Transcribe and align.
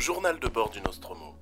Journal 0.00 0.40
de 0.40 0.48
bord 0.48 0.70
du 0.70 0.80
Nostromo. 0.80 1.34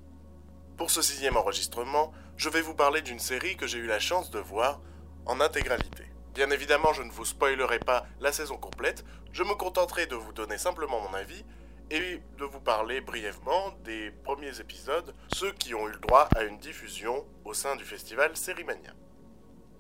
Pour 0.77 0.91
ce 0.91 1.01
sixième 1.01 1.37
enregistrement, 1.37 2.13
je 2.37 2.49
vais 2.49 2.61
vous 2.61 2.75
parler 2.75 3.03
d'une 3.03 3.21
série 3.21 3.57
que 3.57 3.69
j'ai 3.69 3.79
eu 3.79 3.87
la 3.87 4.01
chance 4.01 4.33
de 4.33 4.41
voir 4.41 4.81
en 5.27 5.41
intégralité. 5.41 6.03
Bien 6.35 6.51
évidemment, 6.51 6.93
je 6.93 7.05
ne 7.05 7.11
vous 7.13 7.25
spoilerai 7.25 7.79
pas 7.79 8.05
la 8.19 8.33
saison 8.33 8.57
complète, 8.57 9.05
je 9.31 9.45
me 9.45 9.55
contenterai 9.55 10.07
de 10.07 10.17
vous 10.17 10.33
donner 10.33 10.59
simplement 10.59 11.01
mon 11.01 11.15
avis 11.15 11.45
et 11.93 12.21
de 12.37 12.45
vous 12.45 12.59
parler 12.59 13.01
brièvement 13.01 13.71
des 13.85 14.11
premiers 14.25 14.59
épisodes, 14.59 15.15
ceux 15.33 15.53
qui 15.53 15.73
ont 15.77 15.87
eu 15.87 15.93
le 15.93 16.01
droit 16.01 16.29
à 16.35 16.43
une 16.43 16.59
diffusion 16.59 17.25
au 17.45 17.55
sein 17.55 17.77
du 17.77 17.85
festival 17.85 18.37
Sérimania. 18.37 18.93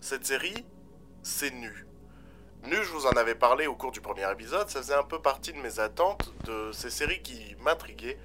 Cette 0.00 0.24
série, 0.24 0.64
c'est 1.24 1.50
Nu. 1.50 1.84
Nu, 2.62 2.76
je 2.76 2.90
vous 2.90 3.06
en 3.06 3.12
avais 3.12 3.34
parlé 3.34 3.66
au 3.66 3.74
cours 3.74 3.90
du 3.90 4.00
premier 4.00 4.30
épisode, 4.30 4.68
ça 4.68 4.80
faisait 4.82 4.94
un 4.94 5.02
peu 5.02 5.20
partie 5.20 5.52
de 5.52 5.58
mes 5.58 5.80
attentes 5.80 6.32
de 6.44 6.70
ces 6.72 6.90
séries 6.90 7.22
qui 7.22 7.56
m'intriguaient 7.60 8.18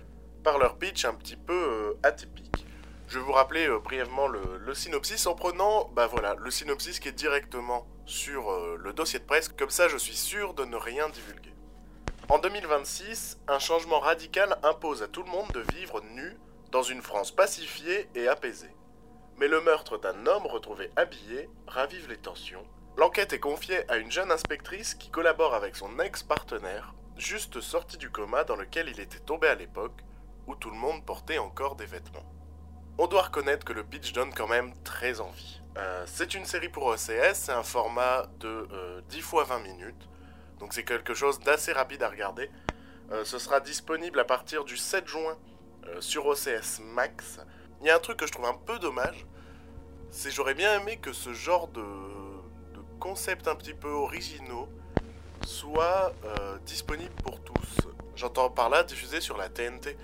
par 0.43 0.57
leur 0.57 0.77
pitch 0.77 1.05
un 1.05 1.13
petit 1.13 1.38
peu 1.38 1.53
euh, 1.53 1.93
atypique. 2.03 2.65
Je 3.07 3.17
vais 3.20 3.25
vous 3.25 3.31
rappeler 3.31 3.67
euh, 3.67 3.79
brièvement 3.79 4.27
le, 4.27 4.41
le, 4.59 4.73
synopsis 4.73 5.25
en 5.25 5.35
prenant, 5.35 5.89
bah 5.93 6.07
voilà, 6.07 6.35
le 6.35 6.51
synopsis 6.51 6.99
qui 6.99 7.09
est 7.09 7.13
directement 7.13 7.88
sur 8.05 8.51
euh, 8.51 8.77
le 8.79 8.93
dossier 8.93 9.20
de 9.20 9.23
presse, 9.23 9.49
comme 9.49 9.70
ça 9.70 9.87
je 9.87 9.98
suis 9.98 10.15
sûr 10.15 10.53
de 10.53 10.65
ne 10.65 10.75
rien 10.75 11.09
divulguer. 11.09 11.53
En 12.29 12.39
2026, 12.39 13.39
un 13.48 13.59
changement 13.59 13.99
radical 13.99 14.57
impose 14.63 15.03
à 15.03 15.07
tout 15.07 15.23
le 15.23 15.31
monde 15.31 15.51
de 15.53 15.63
vivre 15.76 16.01
nu 16.13 16.37
dans 16.71 16.84
une 16.84 17.01
France 17.01 17.31
pacifiée 17.31 18.09
et 18.15 18.27
apaisée. 18.27 18.75
Mais 19.37 19.48
le 19.48 19.62
meurtre 19.62 19.98
d'un 19.98 20.25
homme 20.25 20.48
retrouvé 20.48 20.90
habillé 20.96 21.49
ravive 21.68 22.07
les 22.09 22.18
tensions. 22.18 22.65
L'enquête 22.98 23.34
est 23.34 23.40
confiée 23.40 23.90
à 23.90 23.98
une 23.98 24.12
jeune 24.12 24.31
inspectrice 24.31 24.96
qui 24.96 25.09
collabore 25.09 25.53
avec 25.53 25.75
son 25.75 25.99
ex-partenaire, 25.99 26.93
juste 27.18 27.59
sorti 27.59 27.98
du 27.98 28.09
coma 28.09 28.43
dans 28.43 28.55
lequel 28.55 28.90
il 28.90 28.99
était 28.99 29.20
tombé 29.20 29.48
à 29.48 29.55
l'époque, 29.55 30.03
où 30.48 30.55
tout 30.55 30.70
le 30.70 30.77
monde 30.77 31.05
portait 31.05 31.38
encore 31.38 31.76
des 31.76 31.86
vêtements. 31.86 32.26
On 32.98 33.08
doit 33.08 33.24
reconnaître 33.24 33.66
que 33.66 33.74
le 33.74 33.84
pitch 33.84 34.13
donne 34.13 34.34
quand 34.34 34.48
même 34.48 34.74
très 34.84 35.20
envie. 35.20 35.62
Euh, 35.77 36.04
c'est 36.05 36.36
une 36.36 36.46
série 36.46 36.70
pour 36.70 36.86
OCS, 36.86 37.34
c'est 37.34 37.52
un 37.52 37.63
format 37.63 38.27
de 38.40 38.68
euh, 38.71 39.02
10 39.10 39.21
fois 39.21 39.44
20 39.44 39.60
minutes, 39.60 40.10
donc 40.60 40.74
c'est 40.74 40.84
quelque 40.84 41.16
chose 41.16 41.40
d'assez 41.40 41.71
rapide 41.74 42.04
à 42.04 42.10
regarder. 42.10 42.52
Euh, 43.12 43.26
ce 43.26 43.40
sera 43.40 43.60
disponible 43.60 44.20
à 44.20 44.26
partir 44.26 44.64
du 44.64 44.77
7 44.77 45.08
juin 45.08 45.36
euh, 45.88 45.99
sur 45.99 46.27
OCS 46.27 46.80
Max. 46.82 47.40
Il 47.82 47.88
y 47.88 47.90
a 47.90 47.96
un 47.96 47.99
truc 47.99 48.18
que 48.18 48.27
je 48.27 48.32
trouve 48.32 48.46
un 48.46 48.54
peu 48.54 48.77
dommage, 48.77 49.26
c'est 50.12 50.30
j'aurais 50.30 50.54
bien 50.54 50.80
aimé 50.80 50.98
que 50.98 51.12
ce 51.12 51.34
genre 51.34 51.68
de, 51.70 51.82
de 51.82 52.82
concepts 52.99 53.48
un 53.48 53.55
petit 53.55 53.74
peu 53.74 53.90
originaux 53.90 54.70
soit 55.44 56.14
disponible 56.66 57.14
pour 57.24 57.44
tous. 57.44 57.82
J'entends 58.16 58.49
par 58.49 58.70
là 58.70 58.84
diffusé 58.84 59.20
sur 59.20 59.36
la 59.38 59.49
TNT. 59.49 59.98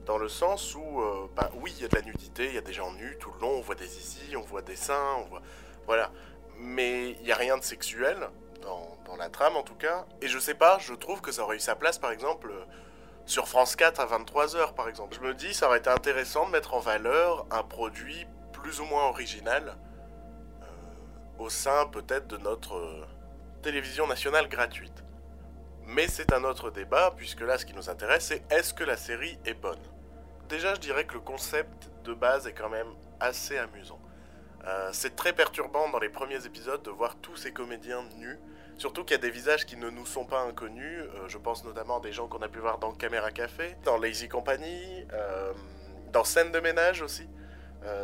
Euh, 0.00 0.04
dans 0.06 0.18
le 0.18 0.28
sens 0.28 0.74
où, 0.74 1.00
euh, 1.00 1.28
bah 1.34 1.50
oui, 1.54 1.72
il 1.76 1.82
y 1.82 1.84
a 1.84 1.88
de 1.88 1.96
la 1.96 2.02
nudité, 2.02 2.46
il 2.46 2.54
y 2.54 2.58
a 2.58 2.62
des 2.62 2.72
gens 2.72 2.92
nus 2.92 3.16
tout 3.20 3.30
le 3.32 3.40
long, 3.40 3.50
on 3.50 3.60
voit 3.60 3.74
des 3.74 3.98
ici, 3.98 4.36
on 4.36 4.42
voit 4.42 4.62
des 4.62 4.76
seins, 4.76 5.16
on 5.18 5.28
voit. 5.28 5.42
Voilà. 5.86 6.10
Mais 6.58 7.12
il 7.12 7.22
n'y 7.22 7.32
a 7.32 7.36
rien 7.36 7.56
de 7.56 7.62
sexuel, 7.62 8.28
dans, 8.62 8.98
la 9.18 9.28
trame 9.28 9.56
en 9.56 9.62
tout 9.62 9.74
cas. 9.74 10.06
Et 10.22 10.28
je 10.28 10.38
sais 10.38 10.54
pas, 10.54 10.78
je 10.78 10.94
trouve 10.94 11.20
que 11.20 11.32
ça 11.32 11.42
aurait 11.42 11.56
eu 11.56 11.60
sa 11.60 11.74
place 11.74 11.98
par 11.98 12.12
exemple 12.12 12.52
sur 13.26 13.48
France 13.48 13.76
4 13.76 14.00
à 14.00 14.06
23h 14.06 14.74
par 14.74 14.88
exemple. 14.88 15.16
Je 15.16 15.26
me 15.26 15.34
dis, 15.34 15.52
ça 15.52 15.66
aurait 15.66 15.78
été 15.78 15.90
intéressant 15.90 16.46
de 16.46 16.52
mettre 16.52 16.74
en 16.74 16.78
valeur 16.78 17.46
un 17.50 17.62
produit 17.62 18.26
plus 18.52 18.80
ou 18.80 18.84
moins 18.84 19.08
original 19.08 19.76
euh, 20.62 20.64
au 21.38 21.50
sein 21.50 21.86
peut-être 21.86 22.28
de 22.28 22.36
notre 22.36 22.76
euh, 22.76 23.04
télévision 23.62 24.06
nationale 24.06 24.48
gratuite. 24.48 25.04
Mais 25.92 26.06
c'est 26.06 26.32
un 26.32 26.44
autre 26.44 26.70
débat, 26.70 27.12
puisque 27.16 27.40
là, 27.40 27.58
ce 27.58 27.66
qui 27.66 27.74
nous 27.74 27.90
intéresse, 27.90 28.26
c'est 28.26 28.42
est-ce 28.52 28.72
que 28.72 28.84
la 28.84 28.96
série 28.96 29.38
est 29.44 29.54
bonne? 29.54 29.80
Déjà, 30.48 30.74
je 30.74 30.80
dirais 30.80 31.04
que 31.04 31.14
le 31.14 31.20
concept 31.20 31.90
de 32.04 32.14
base 32.14 32.46
est 32.46 32.52
quand 32.52 32.68
même 32.68 32.86
assez 33.18 33.58
amusant. 33.58 34.00
Euh, 34.66 34.90
c'est 34.92 35.16
très 35.16 35.32
perturbant 35.32 35.88
dans 35.88 35.98
les 35.98 36.08
premiers 36.08 36.46
épisodes 36.46 36.80
de 36.82 36.90
voir 36.90 37.16
tous 37.16 37.34
ces 37.34 37.52
comédiens 37.52 38.04
nus, 38.18 38.38
surtout 38.76 39.02
qu'il 39.02 39.16
y 39.16 39.18
a 39.18 39.22
des 39.22 39.30
visages 39.30 39.66
qui 39.66 39.76
ne 39.76 39.90
nous 39.90 40.06
sont 40.06 40.24
pas 40.24 40.42
inconnus. 40.42 41.00
Euh, 41.00 41.26
je 41.26 41.38
pense 41.38 41.64
notamment 41.64 41.98
à 41.98 42.00
des 42.00 42.12
gens 42.12 42.28
qu'on 42.28 42.42
a 42.42 42.48
pu 42.48 42.60
voir 42.60 42.78
dans 42.78 42.92
Caméra 42.92 43.32
Café, 43.32 43.76
dans 43.84 43.98
Lazy 43.98 44.28
Company, 44.28 45.04
euh, 45.12 45.52
dans 46.12 46.22
Scène 46.22 46.52
de 46.52 46.60
ménage 46.60 47.02
aussi. 47.02 47.28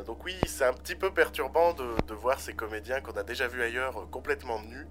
Donc 0.07 0.25
oui, 0.25 0.35
c'est 0.47 0.65
un 0.65 0.73
petit 0.73 0.95
peu 0.95 1.13
perturbant 1.13 1.75
de 1.75 2.15
voir 2.15 2.41
ces 2.41 2.55
comédiens 2.55 3.03
qu'on 3.03 3.13
a 3.13 3.23
déjà 3.23 3.47
vus 3.47 3.63
ailleurs 3.63 4.09
complètement 4.11 4.59
nus. 4.63 4.87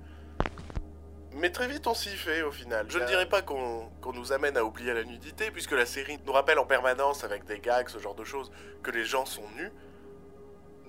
Mais 1.36 1.50
très 1.52 1.68
vite 1.68 1.86
on 1.88 1.94
s'y 1.94 2.16
fait 2.16 2.42
au 2.44 2.52
final. 2.52 2.86
Je 2.90 2.98
ne 2.98 3.06
dirais 3.06 3.28
pas 3.28 3.42
qu'on 3.42 3.90
qu 4.02 4.10
nous 4.14 4.32
amène 4.32 4.56
à 4.58 4.64
oublier 4.64 4.94
la 4.94 5.04
nudité, 5.04 5.52
puisque 5.52 5.74
la 5.74 5.86
série 5.86 6.18
nous 6.26 6.32
rappelle 6.32 6.60
en 6.60 6.66
permanence 6.66 7.24
avec 7.24 7.44
des 7.46 7.60
gags, 7.60 7.90
ce 7.90 8.00
genre 8.00 8.16
de 8.16 8.24
choses, 8.24 8.52
que 8.84 8.92
les 8.92 9.04
gens 9.04 9.26
sont 9.26 9.48
nus. 9.58 9.72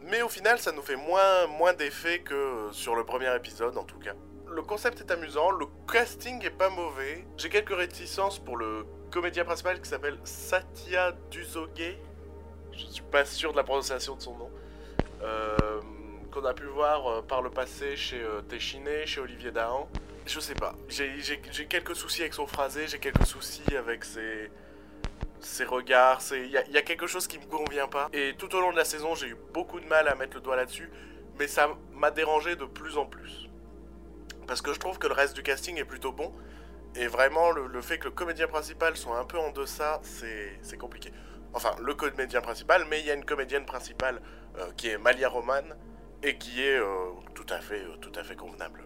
Mais 0.04 0.22
au 0.22 0.28
final 0.28 0.58
ça 0.60 0.70
nous 0.70 0.82
fait 0.82 0.96
moins, 0.96 1.48
moins 1.48 1.72
d'effet 1.72 2.20
que 2.20 2.68
sur 2.70 2.94
le 2.94 3.04
premier 3.04 3.34
épisode 3.34 3.76
en 3.76 3.84
tout 3.84 3.98
cas. 3.98 4.14
Le 4.48 4.62
concept 4.62 5.00
est 5.00 5.10
amusant, 5.10 5.50
le 5.50 5.66
casting 5.90 6.44
est 6.44 6.50
pas 6.50 6.70
mauvais. 6.70 7.26
J'ai 7.36 7.48
quelques 7.48 7.74
réticences 7.74 8.38
pour 8.38 8.56
le 8.56 8.86
comédien 9.10 9.44
principal 9.44 9.80
qui 9.80 9.88
s'appelle 9.88 10.18
Satya 10.22 11.12
Duzoge. 11.30 11.98
Je 12.72 12.84
suis 12.86 13.02
pas 13.10 13.24
sûr 13.24 13.50
de 13.50 13.56
la 13.56 13.64
prononciation 13.64 14.14
de 14.14 14.22
son 14.22 14.36
nom. 14.36 14.50
Euh, 15.22 15.80
qu'on 16.30 16.44
a 16.44 16.52
pu 16.52 16.66
voir 16.66 17.06
euh, 17.06 17.22
par 17.22 17.40
le 17.40 17.50
passé 17.50 17.96
chez 17.96 18.20
euh, 18.20 18.42
Téchiné, 18.42 19.06
chez 19.06 19.20
Olivier 19.20 19.50
Dahan. 19.50 19.88
Je 20.26 20.40
sais 20.40 20.54
pas. 20.54 20.74
J'ai 20.88 21.66
quelques 21.68 21.94
soucis 21.94 22.22
avec 22.22 22.34
son 22.34 22.46
phrasé, 22.46 22.88
j'ai 22.88 22.98
quelques 22.98 23.26
soucis 23.26 23.76
avec 23.76 24.04
ses, 24.04 24.50
ses 25.40 25.64
regards. 25.64 26.20
Il 26.32 26.50
y, 26.50 26.76
a 26.76 26.82
quelque 26.82 27.06
chose 27.06 27.26
qui 27.28 27.38
me 27.38 27.44
convient 27.44 27.86
pas. 27.86 28.08
Et 28.12 28.34
tout 28.36 28.54
au 28.54 28.60
long 28.60 28.72
de 28.72 28.76
la 28.76 28.84
saison, 28.84 29.14
j'ai 29.14 29.28
eu 29.28 29.36
beaucoup 29.54 29.78
de 29.80 29.86
mal 29.86 30.08
à 30.08 30.14
mettre 30.16 30.34
le 30.34 30.40
doigt 30.40 30.56
là-dessus. 30.56 30.90
Mais 31.38 31.46
ça 31.46 31.70
m'a 31.92 32.10
dérangé 32.10 32.56
de 32.56 32.64
plus 32.64 32.98
en 32.98 33.06
plus. 33.06 33.48
Parce 34.46 34.62
que 34.62 34.72
je 34.72 34.80
trouve 34.80 34.98
que 34.98 35.06
le 35.06 35.14
reste 35.14 35.34
du 35.34 35.42
casting 35.42 35.78
est 35.78 35.84
plutôt 35.84 36.12
bon. 36.12 36.32
Et 36.96 37.06
vraiment, 37.06 37.50
le, 37.52 37.66
le 37.66 37.80
fait 37.80 37.98
que 37.98 38.06
le 38.06 38.10
comédien 38.10 38.48
principal 38.48 38.96
soit 38.96 39.18
un 39.18 39.24
peu 39.24 39.38
en 39.38 39.50
deçà, 39.50 40.00
c'est 40.02 40.78
compliqué. 40.78 41.12
Enfin, 41.52 41.74
le 41.82 41.94
comédien 41.94 42.40
principal, 42.40 42.84
mais 42.90 43.00
il 43.00 43.06
y 43.06 43.10
a 43.10 43.14
une 43.14 43.24
comédienne 43.24 43.64
principale 43.64 44.20
euh, 44.58 44.70
qui 44.76 44.88
est 44.88 44.98
Malia 44.98 45.28
Roman 45.28 45.62
et 46.22 46.36
qui 46.36 46.62
est 46.62 46.78
euh, 46.78 47.12
tout 47.34 47.46
à 47.48 47.60
fait, 47.60 47.82
euh, 47.82 47.96
tout 48.00 48.12
à 48.14 48.24
fait 48.24 48.36
convenable 48.36 48.82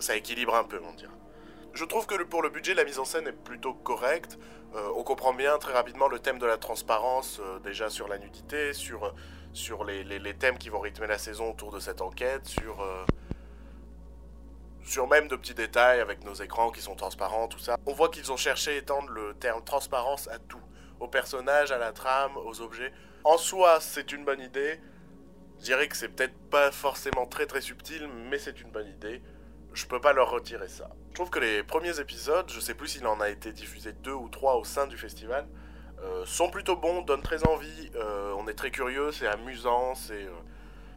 ça 0.00 0.16
équilibre 0.16 0.54
un 0.54 0.64
peu, 0.64 0.80
on 0.84 0.94
dirait. 0.94 1.12
Je 1.72 1.84
trouve 1.84 2.06
que 2.06 2.20
pour 2.24 2.42
le 2.42 2.50
budget, 2.50 2.74
la 2.74 2.84
mise 2.84 2.98
en 2.98 3.04
scène 3.04 3.28
est 3.28 3.32
plutôt 3.32 3.74
correcte. 3.74 4.38
Euh, 4.74 4.88
on 4.96 5.02
comprend 5.02 5.32
bien 5.32 5.56
très 5.58 5.72
rapidement 5.72 6.08
le 6.08 6.18
thème 6.18 6.38
de 6.38 6.46
la 6.46 6.58
transparence, 6.58 7.40
euh, 7.40 7.58
déjà 7.60 7.88
sur 7.88 8.08
la 8.08 8.18
nudité, 8.18 8.72
sur, 8.72 9.14
sur 9.52 9.84
les, 9.84 10.02
les, 10.04 10.34
thèmes 10.34 10.58
qui 10.58 10.68
vont 10.68 10.80
rythmer 10.80 11.06
la 11.06 11.18
saison 11.18 11.50
autour 11.50 11.72
de 11.72 11.80
cette 11.80 12.00
enquête, 12.00 12.46
sur, 12.46 12.80
euh, 12.80 13.04
sur 14.84 15.08
même 15.08 15.28
de 15.28 15.36
petits 15.36 15.54
détails 15.54 16.00
avec 16.00 16.24
nos 16.24 16.34
écrans 16.34 16.70
qui 16.70 16.80
sont 16.80 16.96
transparents, 16.96 17.46
tout 17.48 17.58
ça. 17.58 17.76
On 17.86 17.92
voit 17.92 18.08
qu'ils 18.08 18.32
ont 18.32 18.36
cherché 18.36 18.72
à 18.72 18.76
étendre 18.76 19.08
le 19.10 19.34
terme 19.34 19.62
transparence 19.64 20.28
à 20.28 20.38
tout, 20.38 20.62
aux 20.98 21.08
personnages, 21.08 21.70
à 21.70 21.78
la 21.78 21.92
trame, 21.92 22.36
aux 22.36 22.60
objets. 22.60 22.92
En 23.22 23.38
soi, 23.38 23.80
c'est 23.80 24.12
une 24.12 24.24
bonne 24.24 24.40
idée. 24.40 24.80
Je 25.60 25.64
dirais 25.64 25.88
que 25.88 25.96
c'est 25.96 26.08
peut-être 26.08 26.36
pas 26.50 26.72
forcément 26.72 27.26
très 27.26 27.46
très 27.46 27.60
subtil, 27.60 28.08
mais 28.28 28.38
c'est 28.38 28.60
une 28.60 28.70
bonne 28.70 28.88
idée 28.88 29.22
je 29.72 29.86
peux 29.86 30.00
pas 30.00 30.12
leur 30.12 30.30
retirer 30.30 30.68
ça. 30.68 30.90
Je 31.10 31.14
trouve 31.14 31.30
que 31.30 31.38
les 31.38 31.62
premiers 31.62 32.00
épisodes, 32.00 32.50
je 32.50 32.60
sais 32.60 32.74
plus 32.74 32.88
s'il 32.88 33.06
en 33.06 33.20
a 33.20 33.28
été 33.28 33.52
diffusé 33.52 33.92
deux 33.92 34.12
ou 34.12 34.28
trois 34.28 34.56
au 34.56 34.64
sein 34.64 34.86
du 34.86 34.96
festival, 34.96 35.46
euh, 36.02 36.24
sont 36.24 36.50
plutôt 36.50 36.76
bons, 36.76 37.02
donnent 37.02 37.22
très 37.22 37.46
envie, 37.46 37.90
euh, 37.94 38.34
on 38.38 38.48
est 38.48 38.54
très 38.54 38.70
curieux, 38.70 39.12
c'est 39.12 39.26
amusant, 39.26 39.94
c'est, 39.94 40.24
euh, 40.24 40.32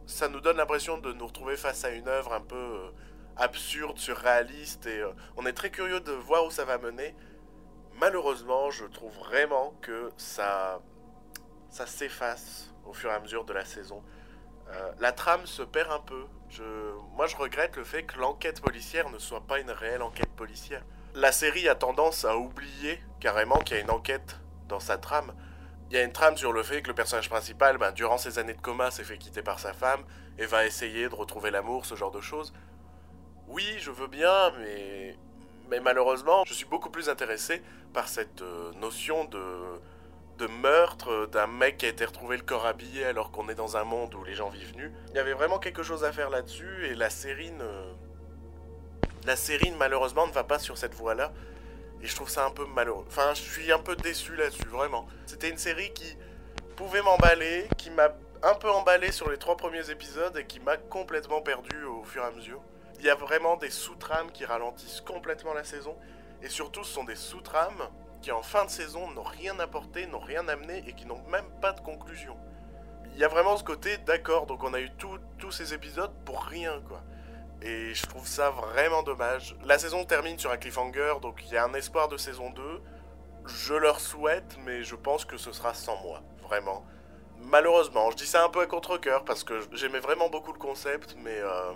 ça 0.06 0.28
nous 0.28 0.40
donne 0.40 0.56
l'impression 0.56 0.98
de 0.98 1.12
nous 1.12 1.26
retrouver 1.26 1.56
face 1.56 1.84
à 1.84 1.90
une 1.90 2.08
œuvre 2.08 2.32
un 2.32 2.40
peu 2.40 2.90
absurde, 3.36 3.98
surréaliste, 3.98 4.86
et 4.86 5.02
on 5.36 5.44
est 5.44 5.52
très 5.52 5.70
curieux 5.70 6.00
de 6.00 6.12
voir 6.12 6.46
où 6.46 6.50
ça 6.50 6.64
va 6.64 6.78
mener. 6.78 7.14
Malheureusement, 8.00 8.70
je 8.70 8.84
trouve 8.86 9.12
vraiment 9.18 9.74
que 9.82 10.10
ça, 10.16 10.80
ça 11.68 11.86
s'efface 11.86 12.72
au 12.86 12.92
fur 12.92 13.10
et 13.10 13.14
à 13.14 13.20
mesure 13.20 13.44
de 13.44 13.52
la 13.52 13.64
saison. 13.64 14.02
Euh, 14.70 14.92
la 15.00 15.12
trame 15.12 15.46
se 15.46 15.62
perd 15.62 15.90
un 15.92 16.00
peu. 16.00 16.24
Je... 16.48 16.62
Moi, 17.16 17.26
je 17.26 17.36
regrette 17.36 17.76
le 17.76 17.84
fait 17.84 18.04
que 18.04 18.18
l'enquête 18.18 18.60
policière 18.60 19.10
ne 19.10 19.18
soit 19.18 19.42
pas 19.42 19.60
une 19.60 19.70
réelle 19.70 20.02
enquête 20.02 20.30
policière. 20.30 20.82
La 21.14 21.32
série 21.32 21.68
a 21.68 21.74
tendance 21.74 22.24
à 22.24 22.36
oublier 22.36 23.00
carrément 23.20 23.58
qu'il 23.58 23.76
y 23.76 23.80
a 23.80 23.82
une 23.82 23.90
enquête 23.90 24.38
dans 24.68 24.80
sa 24.80 24.98
trame. 24.98 25.32
Il 25.90 25.96
y 25.96 26.00
a 26.00 26.02
une 26.02 26.12
trame 26.12 26.36
sur 26.36 26.52
le 26.52 26.62
fait 26.62 26.82
que 26.82 26.88
le 26.88 26.94
personnage 26.94 27.28
principal, 27.28 27.78
ben, 27.78 27.92
durant 27.92 28.18
ses 28.18 28.38
années 28.38 28.54
de 28.54 28.60
coma, 28.60 28.90
s'est 28.90 29.04
fait 29.04 29.18
quitter 29.18 29.42
par 29.42 29.60
sa 29.60 29.72
femme 29.72 30.02
et 30.38 30.46
va 30.46 30.66
essayer 30.66 31.08
de 31.08 31.14
retrouver 31.14 31.50
l'amour, 31.50 31.86
ce 31.86 31.94
genre 31.94 32.10
de 32.10 32.20
choses. 32.20 32.52
Oui, 33.46 33.64
je 33.78 33.90
veux 33.90 34.08
bien, 34.08 34.50
mais... 34.58 35.16
Mais 35.70 35.80
malheureusement, 35.80 36.44
je 36.46 36.52
suis 36.52 36.66
beaucoup 36.66 36.90
plus 36.90 37.08
intéressé 37.08 37.62
par 37.94 38.08
cette 38.08 38.42
euh, 38.42 38.72
notion 38.74 39.24
de 39.24 39.40
de 40.38 40.46
meurtre 40.46 41.26
d'un 41.26 41.46
mec 41.46 41.78
qui 41.78 41.86
a 41.86 41.88
été 41.88 42.04
retrouvé 42.04 42.36
le 42.36 42.42
corps 42.42 42.66
habillé 42.66 43.04
alors 43.04 43.30
qu'on 43.30 43.48
est 43.48 43.54
dans 43.54 43.76
un 43.76 43.84
monde 43.84 44.14
où 44.14 44.24
les 44.24 44.34
gens 44.34 44.48
vivent 44.48 44.76
nus. 44.76 44.92
Il 45.10 45.16
y 45.16 45.18
avait 45.18 45.32
vraiment 45.32 45.58
quelque 45.58 45.82
chose 45.82 46.04
à 46.04 46.12
faire 46.12 46.30
là-dessus 46.30 46.86
et 46.86 46.94
la 46.94 47.10
série 47.10 47.52
ne... 47.52 47.94
La 49.26 49.36
série 49.36 49.72
malheureusement 49.78 50.26
ne 50.26 50.32
va 50.32 50.44
pas 50.44 50.58
sur 50.58 50.76
cette 50.76 50.94
voie-là. 50.94 51.32
Et 52.02 52.06
je 52.06 52.14
trouve 52.14 52.28
ça 52.28 52.44
un 52.44 52.50
peu 52.50 52.66
malheureux. 52.66 53.04
Enfin, 53.06 53.32
je 53.34 53.40
suis 53.40 53.72
un 53.72 53.78
peu 53.78 53.96
déçu 53.96 54.36
là-dessus, 54.36 54.68
vraiment. 54.68 55.06
C'était 55.24 55.48
une 55.48 55.56
série 55.56 55.92
qui 55.94 56.16
pouvait 56.76 57.00
m'emballer, 57.00 57.66
qui 57.78 57.90
m'a 57.90 58.10
un 58.42 58.54
peu 58.54 58.70
emballé 58.70 59.10
sur 59.10 59.30
les 59.30 59.38
trois 59.38 59.56
premiers 59.56 59.88
épisodes 59.88 60.36
et 60.36 60.44
qui 60.44 60.60
m'a 60.60 60.76
complètement 60.76 61.40
perdu 61.40 61.84
au 61.84 62.04
fur 62.04 62.22
et 62.22 62.26
à 62.26 62.30
mesure. 62.32 62.60
Il 62.98 63.04
y 63.06 63.08
a 63.08 63.14
vraiment 63.14 63.56
des 63.56 63.70
sous-trames 63.70 64.30
qui 64.32 64.44
ralentissent 64.44 65.00
complètement 65.00 65.54
la 65.54 65.64
saison. 65.64 65.96
Et 66.42 66.50
surtout, 66.50 66.84
ce 66.84 66.92
sont 66.92 67.04
des 67.04 67.16
sous-trames 67.16 67.88
qui, 68.24 68.32
en 68.32 68.42
fin 68.42 68.64
de 68.64 68.70
saison, 68.70 69.10
n'ont 69.10 69.22
rien 69.22 69.58
apporté, 69.60 70.06
n'ont 70.06 70.18
rien 70.18 70.48
amené 70.48 70.82
et 70.86 70.94
qui 70.94 71.04
n'ont 71.04 71.22
même 71.28 71.44
pas 71.60 71.72
de 71.72 71.80
conclusion. 71.80 72.38
Il 73.12 73.18
y 73.18 73.24
a 73.24 73.28
vraiment 73.28 73.58
ce 73.58 73.62
côté, 73.62 73.98
d'accord, 73.98 74.46
donc 74.46 74.64
on 74.64 74.72
a 74.72 74.80
eu 74.80 74.90
tous 74.96 75.50
ces 75.50 75.74
épisodes 75.74 76.10
pour 76.24 76.42
rien, 76.42 76.80
quoi. 76.88 77.02
Et 77.60 77.92
je 77.92 78.06
trouve 78.06 78.26
ça 78.26 78.48
vraiment 78.48 79.02
dommage. 79.02 79.54
La 79.66 79.78
saison 79.78 80.06
termine 80.06 80.38
sur 80.38 80.50
un 80.50 80.56
cliffhanger, 80.56 81.16
donc 81.20 81.42
il 81.44 81.52
y 81.52 81.58
a 81.58 81.64
un 81.64 81.74
espoir 81.74 82.08
de 82.08 82.16
saison 82.16 82.48
2. 82.48 82.82
Je 83.44 83.74
leur 83.74 84.00
souhaite, 84.00 84.56
mais 84.64 84.84
je 84.84 84.96
pense 84.96 85.26
que 85.26 85.36
ce 85.36 85.52
sera 85.52 85.74
sans 85.74 86.00
moi, 86.00 86.22
vraiment. 86.42 86.82
Malheureusement, 87.36 88.10
je 88.10 88.16
dis 88.16 88.26
ça 88.26 88.42
un 88.42 88.48
peu 88.48 88.62
à 88.62 88.66
contre-coeur 88.66 89.26
parce 89.26 89.44
que 89.44 89.60
j'aimais 89.72 90.00
vraiment 90.00 90.30
beaucoup 90.30 90.54
le 90.54 90.58
concept, 90.58 91.14
mais 91.22 91.40
euh, 91.40 91.72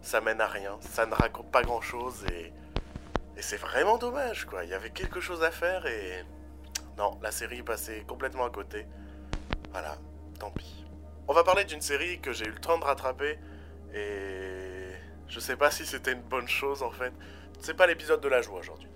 ça 0.00 0.22
mène 0.22 0.40
à 0.40 0.46
rien. 0.46 0.78
Ça 0.80 1.04
ne 1.04 1.14
raconte 1.14 1.50
pas 1.50 1.62
grand-chose 1.62 2.24
et, 2.32 2.54
et 3.40 3.42
c'est 3.42 3.56
vraiment 3.56 3.96
dommage, 3.96 4.44
quoi. 4.44 4.64
Il 4.64 4.70
y 4.70 4.74
avait 4.74 4.90
quelque 4.90 5.18
chose 5.18 5.42
à 5.42 5.50
faire 5.50 5.86
et 5.86 6.26
non, 6.98 7.18
la 7.22 7.30
série 7.30 7.62
passait 7.62 8.04
complètement 8.06 8.44
à 8.44 8.50
côté. 8.50 8.84
Voilà, 9.70 9.96
tant 10.38 10.50
pis. 10.50 10.84
On 11.26 11.32
va 11.32 11.42
parler 11.42 11.64
d'une 11.64 11.80
série 11.80 12.20
que 12.20 12.34
j'ai 12.34 12.44
eu 12.44 12.50
le 12.50 12.60
temps 12.60 12.76
de 12.76 12.84
rattraper 12.84 13.38
et 13.94 14.90
je 15.26 15.40
sais 15.40 15.56
pas 15.56 15.70
si 15.70 15.86
c'était 15.86 16.12
une 16.12 16.20
bonne 16.20 16.48
chose 16.48 16.82
en 16.82 16.90
fait. 16.90 17.14
C'est 17.60 17.72
pas 17.72 17.86
l'épisode 17.86 18.20
de 18.20 18.28
la 18.28 18.42
joie 18.42 18.58
aujourd'hui. 18.58 18.90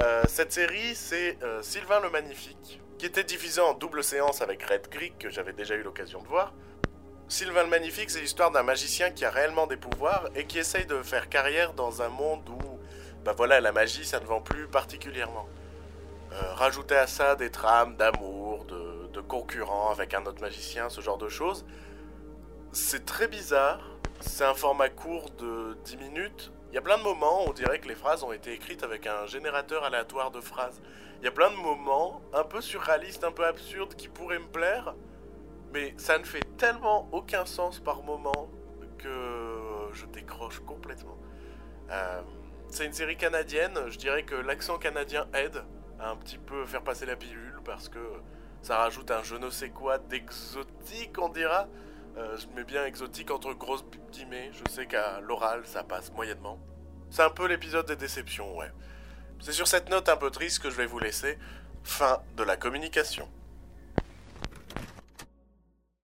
Euh, 0.00 0.22
cette 0.26 0.52
série, 0.54 0.94
c'est 0.94 1.36
euh, 1.42 1.60
Sylvain 1.60 2.00
le 2.00 2.08
Magnifique, 2.08 2.80
qui 2.96 3.04
était 3.04 3.24
diffusé 3.24 3.60
en 3.60 3.74
double 3.74 4.02
séance 4.02 4.40
avec 4.40 4.62
Red 4.62 4.88
Creek, 4.88 5.18
que 5.18 5.28
j'avais 5.28 5.52
déjà 5.52 5.74
eu 5.74 5.82
l'occasion 5.82 6.22
de 6.22 6.28
voir. 6.28 6.54
Sylvain 7.28 7.64
le 7.64 7.68
Magnifique, 7.68 8.08
c'est 8.08 8.22
l'histoire 8.22 8.50
d'un 8.50 8.62
magicien 8.62 9.10
qui 9.10 9.26
a 9.26 9.30
réellement 9.30 9.66
des 9.66 9.76
pouvoirs 9.76 10.30
et 10.34 10.46
qui 10.46 10.58
essaye 10.58 10.86
de 10.86 11.02
faire 11.02 11.28
carrière 11.28 11.74
dans 11.74 12.00
un 12.00 12.08
monde 12.08 12.48
où, 12.48 12.58
bah 13.24 13.34
voilà, 13.36 13.60
la 13.60 13.72
magie, 13.72 14.04
ça 14.04 14.20
ne 14.20 14.24
vend 14.24 14.40
plus 14.40 14.66
particulièrement. 14.66 15.46
Euh, 16.32 16.54
rajouter 16.54 16.96
à 16.96 17.06
ça 17.06 17.34
des 17.34 17.50
trames 17.50 17.96
d'amour, 17.96 18.64
de, 18.64 19.20
concurrents 19.28 19.90
avec 19.90 20.14
un 20.14 20.24
autre 20.24 20.40
magicien, 20.40 20.88
ce 20.88 21.00
genre 21.02 21.18
de 21.18 21.28
choses, 21.28 21.64
c'est 22.72 23.04
très 23.04 23.28
bizarre, 23.28 23.80
c'est 24.20 24.44
un 24.44 24.54
format 24.54 24.88
court 24.88 25.28
de 25.38 25.76
10 25.84 25.96
minutes. 25.98 26.52
Il 26.70 26.74
y 26.74 26.78
a 26.78 26.80
plein 26.80 26.96
de 26.96 27.02
moments 27.02 27.44
où 27.44 27.50
on 27.50 27.52
dirait 27.52 27.78
que 27.80 27.86
les 27.86 27.94
phrases 27.94 28.24
ont 28.24 28.32
été 28.32 28.52
écrites 28.52 28.82
avec 28.82 29.06
un 29.06 29.26
générateur 29.26 29.84
aléatoire 29.84 30.30
de 30.30 30.40
phrases. 30.40 30.80
Il 31.20 31.26
y 31.26 31.28
a 31.28 31.30
plein 31.30 31.50
de 31.50 31.56
moments 31.56 32.22
un 32.32 32.44
peu 32.44 32.60
surréalistes, 32.60 33.24
un 33.24 33.30
peu 33.30 33.44
absurdes 33.44 33.94
qui 33.94 34.08
pourraient 34.08 34.38
me 34.38 34.48
plaire, 34.48 34.94
mais 35.72 35.94
ça 35.98 36.18
ne 36.18 36.24
fait 36.24 36.44
tellement 36.56 37.08
aucun 37.12 37.44
sens 37.44 37.78
par 37.78 38.02
moment 38.02 38.48
que 38.98 39.90
je 39.92 40.06
décroche 40.06 40.60
complètement. 40.60 41.18
Euh, 41.90 42.22
c'est 42.70 42.86
une 42.86 42.92
série 42.92 43.16
canadienne, 43.16 43.78
je 43.88 43.98
dirais 43.98 44.22
que 44.22 44.34
l'accent 44.34 44.78
canadien 44.78 45.26
aide 45.34 45.62
à 45.98 46.10
un 46.10 46.16
petit 46.16 46.38
peu 46.38 46.64
faire 46.66 46.82
passer 46.82 47.06
la 47.06 47.16
pilule 47.16 47.60
parce 47.64 47.88
que 47.88 47.98
ça 48.62 48.76
rajoute 48.76 49.10
un 49.10 49.22
je 49.22 49.36
ne 49.36 49.50
sais 49.50 49.70
quoi 49.70 49.98
d'exotique, 49.98 51.18
on 51.18 51.28
dira. 51.28 51.68
Euh, 52.16 52.36
je 52.36 52.46
mets 52.56 52.64
bien 52.64 52.84
exotique 52.84 53.30
entre 53.30 53.52
grosses 53.54 53.84
guillemets. 54.12 54.50
Je 54.52 54.72
sais 54.72 54.86
qu'à 54.86 55.20
l'oral, 55.20 55.62
ça 55.64 55.84
passe 55.84 56.12
moyennement. 56.12 56.58
C'est 57.10 57.22
un 57.22 57.30
peu 57.30 57.46
l'épisode 57.46 57.86
des 57.86 57.96
déceptions, 57.96 58.56
ouais. 58.56 58.70
C'est 59.40 59.52
sur 59.52 59.68
cette 59.68 59.88
note 59.88 60.08
un 60.08 60.16
peu 60.16 60.30
triste 60.30 60.58
que 60.60 60.70
je 60.70 60.76
vais 60.76 60.86
vous 60.86 60.98
laisser. 60.98 61.38
Fin 61.82 62.20
de 62.36 62.42
la 62.42 62.56
communication. 62.56 63.28